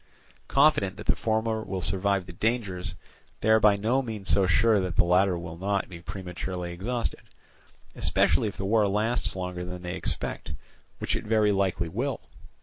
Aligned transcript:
Confident 0.47 0.97
that 0.97 1.05
the 1.05 1.15
former 1.15 1.61
will 1.61 1.83
survive 1.83 2.25
the 2.25 2.33
dangers, 2.33 2.95
they 3.41 3.51
are 3.51 3.59
by 3.59 3.75
no 3.75 4.01
means 4.01 4.31
so 4.31 4.47
sure 4.47 4.79
that 4.79 4.95
the 4.95 5.03
latter 5.03 5.37
will 5.37 5.57
not 5.59 5.89
be 5.89 6.01
prematurely 6.01 6.73
exhausted, 6.73 7.21
especially 7.95 8.47
if 8.47 8.57
the 8.57 8.65
war 8.65 8.87
last 8.87 9.35
longer 9.35 9.63
than 9.63 9.83
they 9.83 9.93
expect, 9.93 10.53
which 10.97 11.15
it 11.15 11.23
very 11.25 11.51
likely 11.51 11.87
will. 11.87 12.19